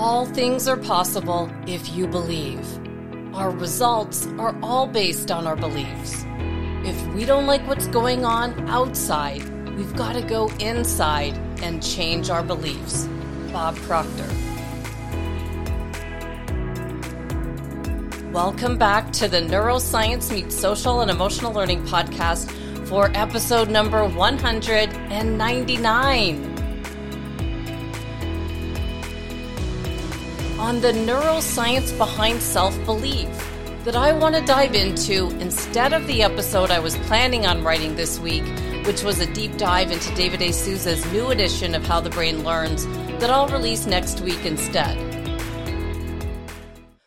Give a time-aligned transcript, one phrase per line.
[0.00, 2.66] All things are possible if you believe.
[3.34, 6.24] Our results are all based on our beliefs.
[6.86, 9.46] If we don't like what's going on outside,
[9.76, 13.06] we've got to go inside and change our beliefs.
[13.52, 14.24] Bob Proctor.
[18.32, 22.50] Welcome back to the Neuroscience Meets Social and Emotional Learning podcast
[22.86, 26.49] for episode number 199.
[30.60, 33.26] On the neuroscience behind self belief
[33.84, 37.96] that I want to dive into instead of the episode I was planning on writing
[37.96, 38.44] this week,
[38.84, 40.52] which was a deep dive into David A.
[40.52, 42.84] Sousa's new edition of How the Brain Learns
[43.20, 44.98] that I'll release next week instead.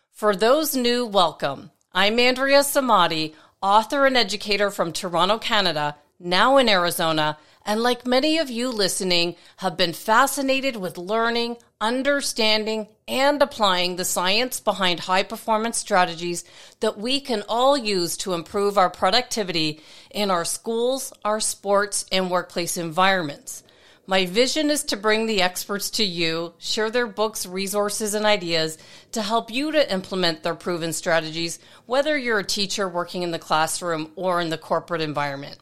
[0.09, 1.69] For those new, welcome.
[1.93, 8.39] I'm Andrea Samadi, author and educator from Toronto, Canada, now in Arizona, and like many
[8.39, 15.21] of you listening, have been fascinated with learning, understanding, and applying the science behind high
[15.21, 16.45] performance strategies
[16.79, 22.31] that we can all use to improve our productivity in our schools, our sports, and
[22.31, 23.63] workplace environments.
[24.07, 28.77] My vision is to bring the experts to you, share their books, resources, and ideas
[29.11, 33.39] to help you to implement their proven strategies, whether you're a teacher working in the
[33.39, 35.57] classroom or in the corporate environment.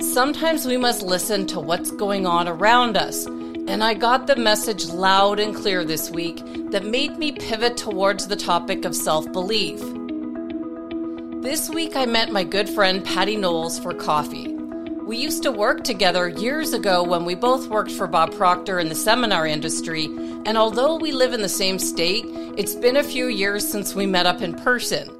[0.00, 3.26] Sometimes we must listen to what's going on around us.
[3.68, 8.28] And I got the message loud and clear this week that made me pivot towards
[8.28, 9.80] the topic of self belief.
[11.42, 14.52] This week I met my good friend Patty Knowles for coffee.
[15.06, 18.88] We used to work together years ago when we both worked for Bob Proctor in
[18.88, 22.24] the seminar industry, and although we live in the same state,
[22.56, 25.10] it's been a few years since we met up in person.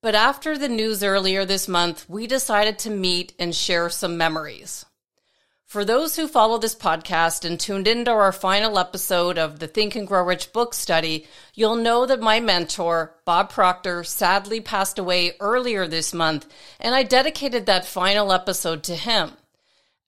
[0.00, 4.86] But after the news earlier this month, we decided to meet and share some memories.
[5.66, 9.96] For those who follow this podcast and tuned into our final episode of the Think
[9.96, 15.32] and Grow Rich book study, you'll know that my mentor, Bob Proctor, sadly passed away
[15.40, 16.46] earlier this month,
[16.78, 19.32] and I dedicated that final episode to him.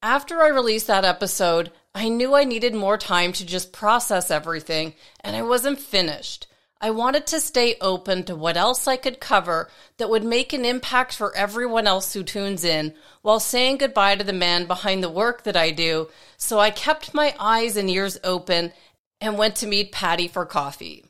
[0.01, 4.95] After I released that episode, I knew I needed more time to just process everything,
[5.23, 6.47] and I wasn't finished.
[6.81, 10.65] I wanted to stay open to what else I could cover that would make an
[10.65, 15.11] impact for everyone else who tunes in while saying goodbye to the man behind the
[15.11, 16.09] work that I do.
[16.37, 18.73] So I kept my eyes and ears open
[19.21, 21.05] and went to meet Patty for coffee.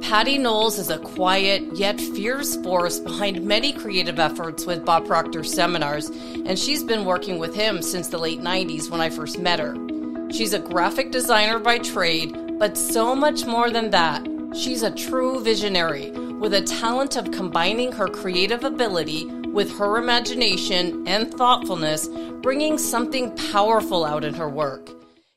[0.00, 5.44] Patty Knowles is a quiet yet fierce force behind many creative efforts with Bob Proctor
[5.44, 9.58] seminars, and she's been working with him since the late 90s when I first met
[9.58, 9.76] her.
[10.30, 15.40] She's a graphic designer by trade but so much more than that, she's a true
[15.40, 22.08] visionary with a talent of combining her creative ability with her imagination and thoughtfulness,
[22.42, 24.90] bringing something powerful out in her work.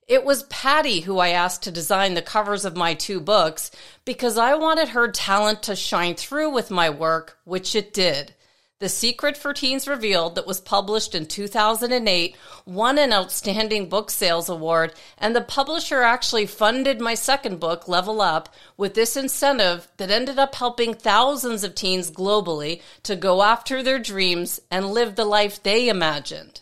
[0.08, 3.70] It was Patty who I asked to design the covers of my two books
[4.06, 8.34] because I wanted her talent to shine through with my work, which it did.
[8.80, 14.48] The Secret for Teens Revealed, that was published in 2008, won an Outstanding Book Sales
[14.48, 18.48] Award, and the publisher actually funded my second book, Level Up,
[18.78, 24.00] with this incentive that ended up helping thousands of teens globally to go after their
[24.00, 26.62] dreams and live the life they imagined.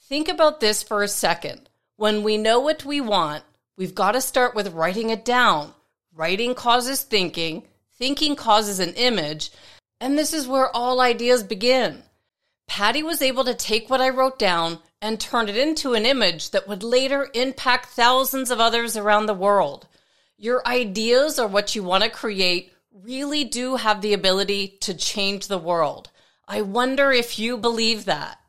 [0.00, 1.68] Think about this for a second.
[1.96, 3.42] When we know what we want,
[3.76, 5.74] we've got to start with writing it down.
[6.14, 7.64] Writing causes thinking,
[7.98, 9.50] thinking causes an image,
[10.02, 12.02] and this is where all ideas begin.
[12.66, 16.50] Patty was able to take what I wrote down and turn it into an image
[16.50, 19.86] that would later impact thousands of others around the world.
[20.36, 25.46] Your ideas or what you want to create really do have the ability to change
[25.46, 26.10] the world.
[26.48, 28.40] I wonder if you believe that.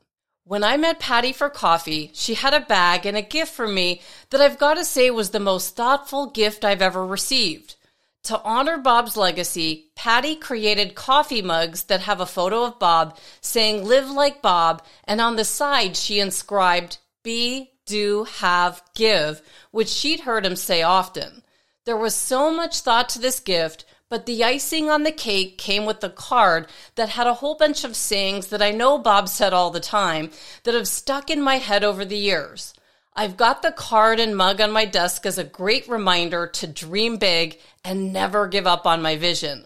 [0.45, 4.01] When I met Patty for coffee, she had a bag and a gift for me
[4.31, 7.75] that I've got to say was the most thoughtful gift I've ever received.
[8.23, 13.83] To honor Bob's legacy, Patty created coffee mugs that have a photo of Bob saying
[13.83, 19.41] live like Bob, and on the side she inscribed be, do, have, give,
[19.71, 21.43] which she'd heard him say often.
[21.85, 25.85] There was so much thought to this gift, but the icing on the cake came
[25.85, 29.51] with a card that had a whole bunch of sayings that I know Bob said
[29.51, 30.31] all the time
[30.63, 32.73] that have stuck in my head over the years.
[33.15, 37.17] I've got the card and mug on my desk as a great reminder to dream
[37.17, 39.65] big and never give up on my vision.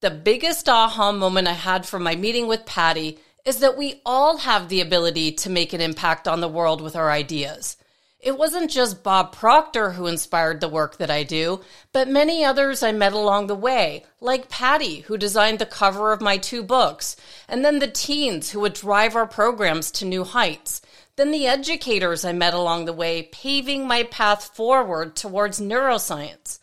[0.00, 4.38] The biggest aha moment I had from my meeting with Patty is that we all
[4.38, 7.76] have the ability to make an impact on the world with our ideas.
[8.20, 11.60] It wasn't just Bob Proctor who inspired the work that I do,
[11.92, 16.20] but many others I met along the way, like Patty, who designed the cover of
[16.20, 17.14] my two books,
[17.48, 20.82] and then the teens who would drive our programs to new heights.
[21.18, 26.60] Then the educators I met along the way, paving my path forward towards neuroscience.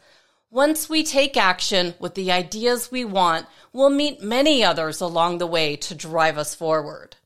[0.50, 5.46] Once we take action with the ideas we want, we'll meet many others along the
[5.46, 7.18] way to drive us forward.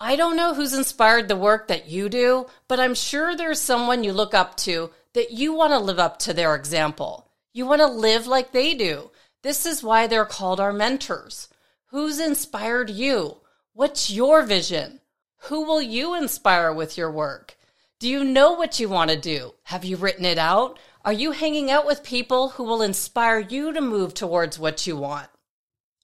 [0.00, 4.02] I don't know who's inspired the work that you do, but I'm sure there's someone
[4.02, 7.28] you look up to that you want to live up to their example.
[7.52, 9.10] You want to live like they do.
[9.42, 11.48] This is why they're called our mentors.
[11.88, 13.36] Who's inspired you?
[13.74, 15.01] What's your vision?
[15.46, 17.56] Who will you inspire with your work?
[17.98, 19.54] Do you know what you want to do?
[19.64, 20.78] Have you written it out?
[21.04, 24.96] Are you hanging out with people who will inspire you to move towards what you
[24.96, 25.26] want?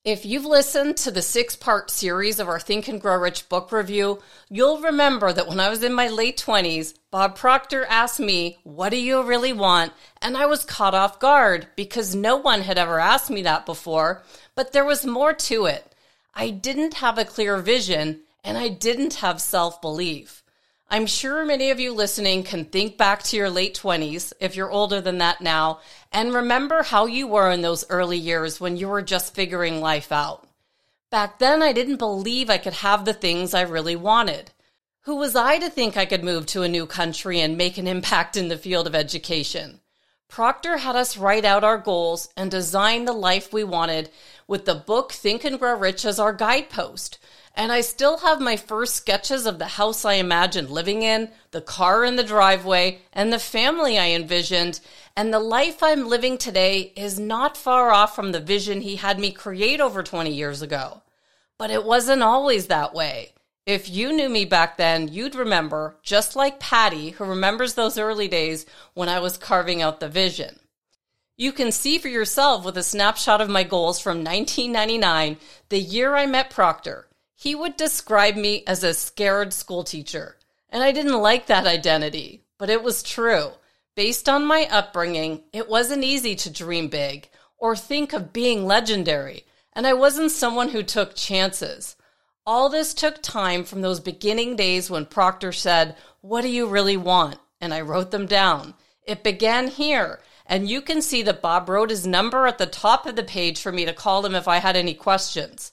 [0.05, 3.71] If you've listened to the six part series of our Think and Grow Rich book
[3.71, 8.59] review, you'll remember that when I was in my late 20s, Bob Proctor asked me,
[8.65, 9.93] What do you really want?
[10.21, 14.25] And I was caught off guard because no one had ever asked me that before,
[14.57, 15.95] but there was more to it.
[16.35, 20.43] I didn't have a clear vision and I didn't have self belief.
[20.89, 24.71] I'm sure many of you listening can think back to your late 20s, if you're
[24.71, 25.81] older than that now,
[26.11, 30.11] and remember how you were in those early years when you were just figuring life
[30.11, 30.49] out.
[31.11, 34.51] Back then, I didn't believe I could have the things I really wanted.
[35.03, 37.87] Who was I to think I could move to a new country and make an
[37.87, 39.81] impact in the field of education?
[40.29, 44.11] Proctor had us write out our goals and design the life we wanted
[44.49, 47.19] with the book Think and Grow Rich as our guidepost.
[47.55, 51.61] And I still have my first sketches of the house I imagined living in, the
[51.61, 54.81] car in the driveway, and the family I envisioned.
[55.17, 59.19] And the life I'm living today is not far off from the vision he had
[59.19, 61.03] me create over 20 years ago.
[61.59, 63.33] But it wasn't always that way.
[63.67, 68.27] If you knew me back then, you'd remember, just like Patty, who remembers those early
[68.27, 68.65] days
[68.95, 70.61] when I was carving out the vision.
[71.41, 75.37] You can see for yourself with a snapshot of my goals from 1999,
[75.69, 77.07] the year I met Proctor.
[77.37, 80.37] He would describe me as a scared schoolteacher,
[80.69, 83.53] and I didn't like that identity, but it was true.
[83.95, 89.45] Based on my upbringing, it wasn't easy to dream big or think of being legendary,
[89.73, 91.95] and I wasn't someone who took chances.
[92.45, 96.97] All this took time from those beginning days when Proctor said, What do you really
[96.97, 97.39] want?
[97.61, 98.75] And I wrote them down.
[99.05, 100.19] It began here,
[100.49, 103.61] and you can see that Bob wrote his number at the top of the page
[103.61, 105.71] for me to call him if I had any questions.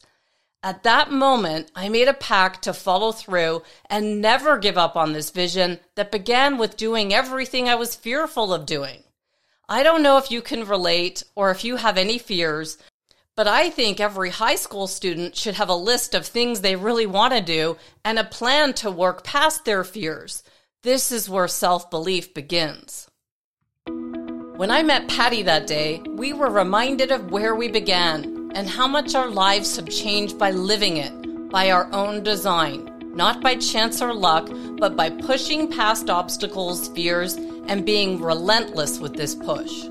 [0.62, 5.13] At that moment, I made a pact to follow through and never give up on
[5.13, 9.04] this vision that began with doing everything I was fearful of doing.
[9.69, 12.77] I don't know if you can relate or if you have any fears,
[13.36, 17.06] but I think every high school student should have a list of things they really
[17.06, 20.44] want to do and a plan to work past their fears.
[20.83, 23.07] This is where self belief begins.
[24.57, 28.88] When I met Patty that day, we were reminded of where we began and how
[28.88, 34.02] much our lives have changed by living it, by our own design, not by chance
[34.02, 37.34] or luck, but by pushing past obstacles, fears,
[37.68, 39.90] and being relentless with this push.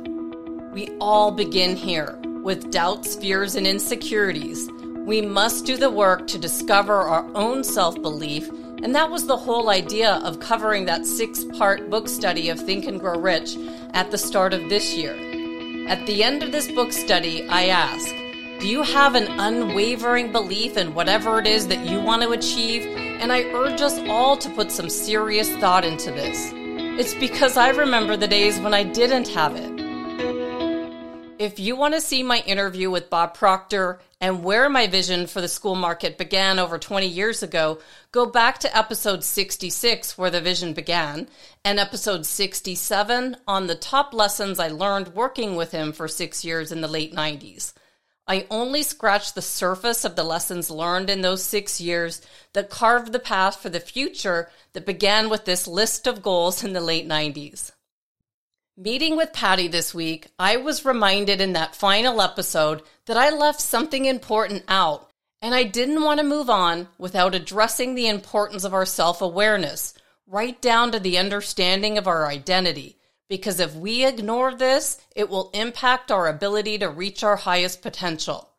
[0.72, 4.70] We all begin here with doubts, fears, and insecurities.
[5.05, 8.49] We must do the work to discover our own self belief,
[8.84, 12.84] and that was the whole idea of covering that six part book study of Think
[12.84, 13.56] and Grow Rich
[13.94, 15.16] at the start of this year.
[15.88, 18.06] At the end of this book study, I ask,
[18.60, 22.84] do you have an unwavering belief in whatever it is that you want to achieve?
[23.22, 26.50] And I urge us all to put some serious thought into this.
[26.54, 29.74] It's because I remember the days when I didn't have it.
[31.38, 35.43] If you want to see my interview with Bob Proctor and where my vision for
[35.43, 37.78] the school market began over 20 years ago,
[38.10, 41.28] go back to episode 66, where the vision began,
[41.62, 46.72] and episode 67 on the top lessons I learned working with him for six years
[46.72, 47.74] in the late 90s.
[48.26, 52.22] I only scratched the surface of the lessons learned in those six years
[52.54, 56.72] that carved the path for the future that began with this list of goals in
[56.72, 57.72] the late 90s.
[58.76, 63.60] Meeting with Patty this week, I was reminded in that final episode that I left
[63.60, 68.74] something important out, and I didn't want to move on without addressing the importance of
[68.74, 69.94] our self awareness,
[70.26, 75.50] right down to the understanding of our identity because if we ignore this, it will
[75.54, 78.50] impact our ability to reach our highest potential.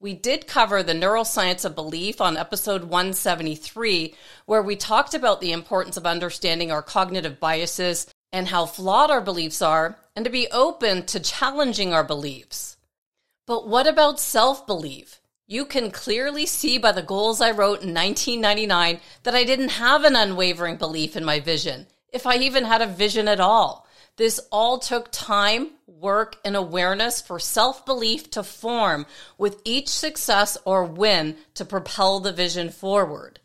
[0.00, 4.14] We did cover the neuroscience of belief on episode 173,
[4.46, 9.20] where we talked about the importance of understanding our cognitive biases and how flawed our
[9.20, 12.76] beliefs are, and to be open to challenging our beliefs.
[13.46, 15.20] But what about self belief?
[15.46, 20.04] You can clearly see by the goals I wrote in 1999 that I didn't have
[20.04, 23.86] an unwavering belief in my vision, if I even had a vision at all.
[24.16, 29.06] This all took time, work, and awareness for self belief to form
[29.38, 33.40] with each success or win to propel the vision forward.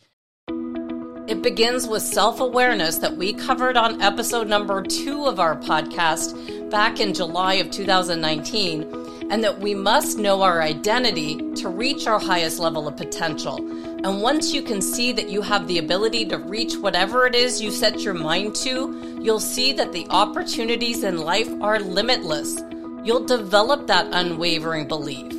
[1.26, 6.70] It begins with self awareness that we covered on episode number two of our podcast
[6.70, 12.20] back in July of 2019, and that we must know our identity to reach our
[12.20, 13.56] highest level of potential.
[14.04, 17.62] And once you can see that you have the ability to reach whatever it is
[17.62, 22.62] you set your mind to, you'll see that the opportunities in life are limitless.
[23.06, 25.32] You'll develop that unwavering belief.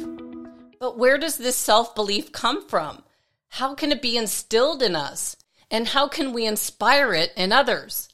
[0.80, 3.02] But where does this self belief come from?
[3.50, 5.36] How can it be instilled in us?
[5.70, 8.08] And how can we inspire it in others?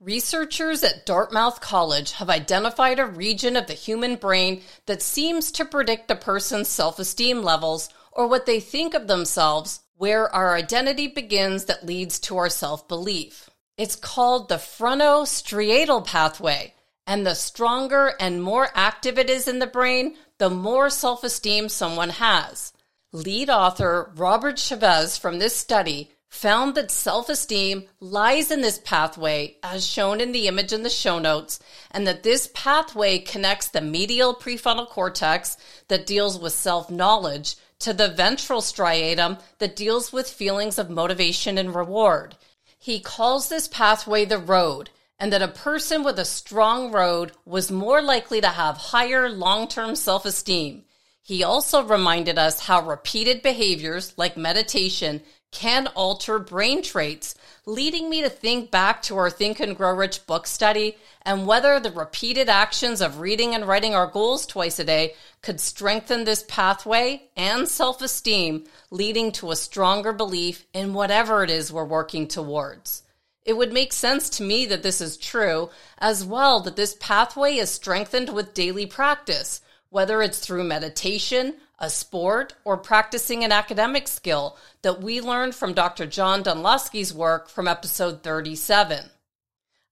[0.00, 5.64] Researchers at Dartmouth College have identified a region of the human brain that seems to
[5.66, 11.06] predict a person's self esteem levels or what they think of themselves, where our identity
[11.06, 13.50] begins that leads to our self belief.
[13.76, 16.72] It's called the frontostriatal pathway,
[17.06, 21.68] and the stronger and more active it is in the brain, the more self esteem
[21.68, 22.72] someone has.
[23.12, 29.56] Lead author Robert Chavez from this study found that self esteem lies in this pathway,
[29.64, 31.58] as shown in the image in the show notes,
[31.90, 35.56] and that this pathway connects the medial prefrontal cortex
[35.88, 41.58] that deals with self knowledge to the ventral striatum that deals with feelings of motivation
[41.58, 42.36] and reward.
[42.78, 47.72] He calls this pathway the road, and that a person with a strong road was
[47.72, 50.84] more likely to have higher long term self esteem.
[51.22, 57.34] He also reminded us how repeated behaviors like meditation can alter brain traits,
[57.66, 61.78] leading me to think back to our Think and Grow Rich book study and whether
[61.78, 66.44] the repeated actions of reading and writing our goals twice a day could strengthen this
[66.48, 72.28] pathway and self esteem, leading to a stronger belief in whatever it is we're working
[72.28, 73.02] towards.
[73.44, 77.56] It would make sense to me that this is true, as well that this pathway
[77.56, 84.06] is strengthened with daily practice, whether it's through meditation, a sport, or practicing an academic
[84.06, 86.06] skill that we learned from Dr.
[86.06, 89.10] John Dunlosky's work from episode 37.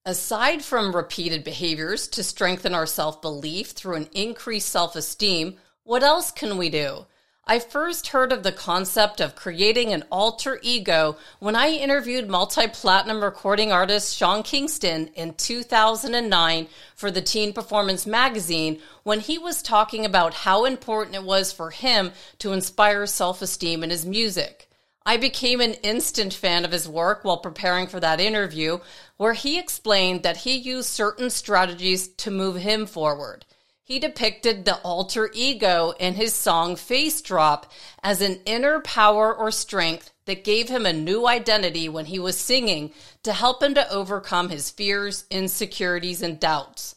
[0.04, 6.02] Aside from repeated behaviors to strengthen our self belief through an increased self esteem, what
[6.02, 7.06] else can we do?
[7.50, 12.68] I first heard of the concept of creating an alter ego when I interviewed multi
[12.68, 19.62] platinum recording artist Sean Kingston in 2009 for the Teen Performance magazine when he was
[19.62, 24.68] talking about how important it was for him to inspire self esteem in his music.
[25.06, 28.80] I became an instant fan of his work while preparing for that interview,
[29.16, 33.46] where he explained that he used certain strategies to move him forward.
[33.88, 39.50] He depicted the alter ego in his song Face Drop as an inner power or
[39.50, 42.92] strength that gave him a new identity when he was singing
[43.22, 46.96] to help him to overcome his fears, insecurities, and doubts.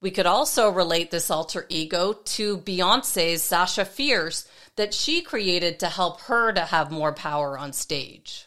[0.00, 5.88] We could also relate this alter ego to Beyonce's Sasha Fierce that she created to
[5.88, 8.46] help her to have more power on stage.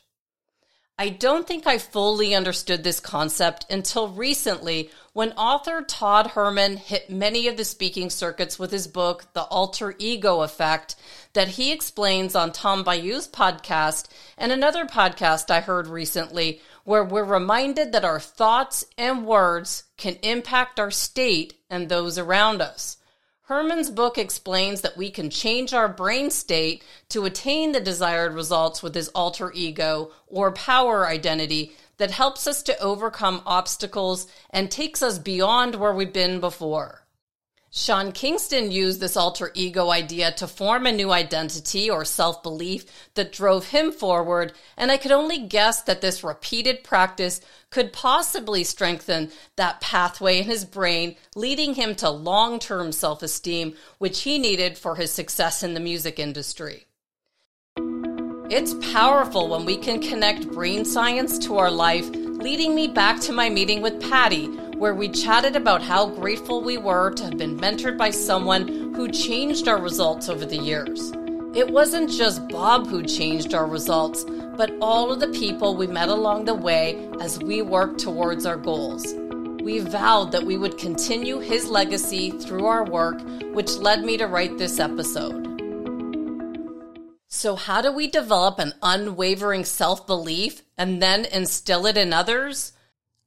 [0.97, 7.09] I don't think I fully understood this concept until recently when author Todd Herman hit
[7.09, 10.95] many of the speaking circuits with his book, The Alter Ego Effect,
[11.33, 17.25] that he explains on Tom Bilyeu's podcast and another podcast I heard recently, where we're
[17.25, 22.95] reminded that our thoughts and words can impact our state and those around us.
[23.47, 28.81] Herman's book explains that we can change our brain state to attain the desired results
[28.81, 35.03] with his alter ego or power identity that helps us to overcome obstacles and takes
[35.03, 37.04] us beyond where we've been before.
[37.77, 42.85] Sean Kingston used this alter ego idea to form a new identity or self belief
[43.15, 47.41] that drove him forward, and I could only guess that this repeated practice
[47.71, 53.73] could possibly strengthen that pathway in his brain, leading him to long term self esteem,
[53.97, 56.85] which he needed for his success in the music industry.
[58.49, 63.33] It's powerful when we can connect brain science to our life, leading me back to
[63.33, 67.57] my meeting with Patty where we chatted about how grateful we were to have been
[67.57, 71.11] mentored by someone who changed our results over the years.
[71.55, 74.25] It wasn't just Bob who changed our results,
[74.57, 78.57] but all of the people we met along the way as we worked towards our
[78.57, 79.13] goals.
[79.63, 83.21] We vowed that we would continue his legacy through our work,
[83.53, 85.45] which led me to write this episode.
[87.29, 92.73] So, how do we develop an unwavering self belief and then instill it in others?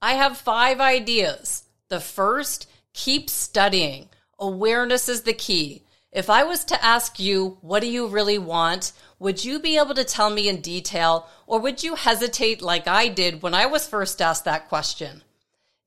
[0.00, 1.64] I have five ideas.
[1.88, 4.09] The first, keep studying.
[4.38, 5.83] Awareness is the key.
[6.12, 8.93] If I was to ask you, what do you really want?
[9.19, 13.09] Would you be able to tell me in detail, or would you hesitate like I
[13.09, 15.23] did when I was first asked that question?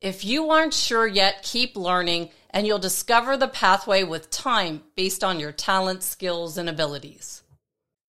[0.02, 5.24] If you aren't sure yet, keep learning, and you'll discover the pathway with time based
[5.24, 7.44] on your talents, skills, and abilities.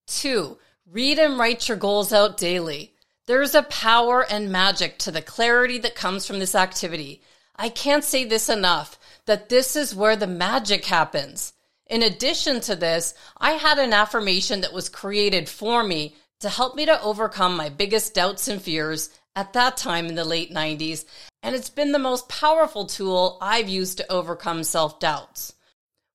[0.07, 0.59] Two,
[0.91, 2.93] read and write your goals out daily.
[3.27, 7.23] There's a power and magic to the clarity that comes from this activity.
[7.55, 11.53] I can't say this enough that this is where the magic happens.
[11.87, 16.75] In addition to this, I had an affirmation that was created for me to help
[16.75, 21.05] me to overcome my biggest doubts and fears at that time in the late 90s,
[21.45, 25.55] and it's been the most powerful tool I've used to overcome self doubts.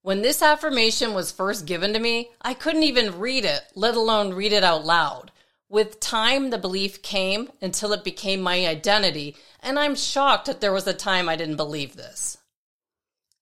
[0.02, 4.34] When this affirmation was first given to me, I couldn't even read it, let alone
[4.34, 5.32] read it out loud.
[5.70, 10.72] With time, the belief came until it became my identity, and I'm shocked that there
[10.72, 12.38] was a time I didn't believe this.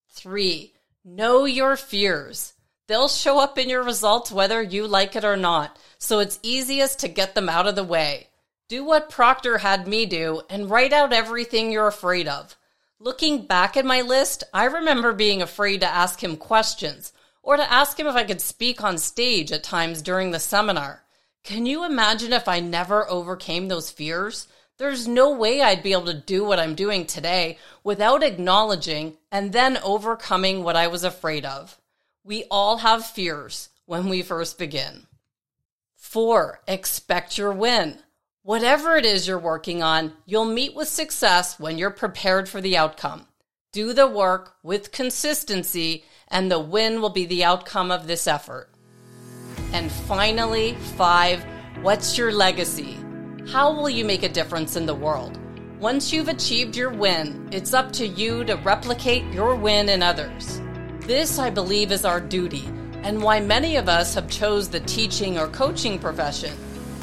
[0.10, 2.54] Three, know your fears.
[2.88, 7.00] They'll show up in your results whether you like it or not, so it's easiest
[7.00, 8.30] to get them out of the way.
[8.68, 12.58] Do what Proctor had me do and write out everything you're afraid of.
[13.00, 17.14] Looking back at my list, I remember being afraid to ask him questions
[17.44, 21.05] or to ask him if I could speak on stage at times during the seminar.
[21.46, 24.48] Can you imagine if I never overcame those fears?
[24.80, 29.54] There's no way I'd be able to do what I'm doing today without acknowledging and
[29.54, 31.80] then overcoming what I was afraid of.
[32.24, 35.06] We all have fears when we first begin.
[35.96, 38.00] Four, expect your win.
[38.42, 42.76] Whatever it is you're working on, you'll meet with success when you're prepared for the
[42.76, 43.28] outcome.
[43.72, 48.72] Do the work with consistency, and the win will be the outcome of this effort.
[49.76, 51.44] And finally, five,
[51.82, 52.98] what's your legacy?
[53.52, 55.38] How will you make a difference in the world?
[55.82, 60.62] Once you've achieved your win, it's up to you to replicate your win in others.
[61.02, 62.64] This, I believe, is our duty,
[63.04, 66.54] and why many of us have chose the teaching or coaching profession.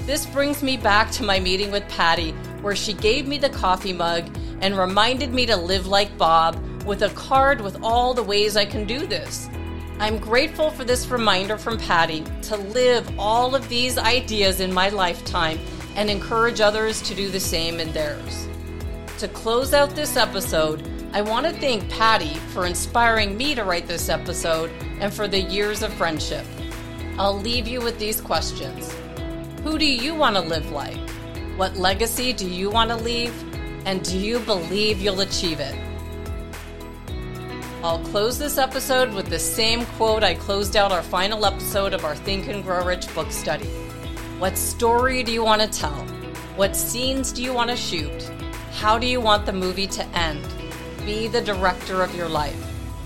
[0.06, 2.30] This brings me back to my meeting with Patty,
[2.62, 7.02] where she gave me the coffee mug and reminded me to live like Bob with
[7.02, 9.50] a card with all the ways I can do this.
[10.02, 14.88] I'm grateful for this reminder from Patty to live all of these ideas in my
[14.88, 15.61] lifetime
[15.94, 18.49] and encourage others to do the same in theirs.
[19.18, 23.87] To close out this episode, I want to thank Patty for inspiring me to write
[23.87, 26.46] this episode and for the years of friendship.
[27.16, 28.92] I'll leave you with these questions.
[29.62, 30.98] Who do you want to live like?
[31.57, 33.33] What legacy do you want to leave?
[33.87, 35.91] And do you believe you'll achieve it?
[37.85, 42.05] I'll close this episode with the same quote I closed out our final episode of
[42.05, 43.66] our Think and Grow Rich book study.
[44.38, 46.07] What story do you want to tell?
[46.55, 48.31] What scenes do you want to shoot?
[48.71, 50.47] How do you want the movie to end?
[51.05, 52.57] Be the director of your life.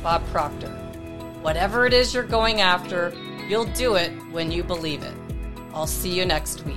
[0.03, 0.69] Bob Proctor.
[1.41, 3.15] Whatever it is you're going after,
[3.49, 5.15] you'll do it when you believe it.
[5.73, 6.77] I'll see you next week.